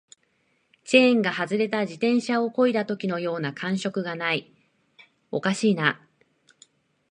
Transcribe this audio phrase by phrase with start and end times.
[0.83, 4.51] チェーンが外れた自転車を漕いだときのように感触がない、
[5.29, 6.03] おかしいな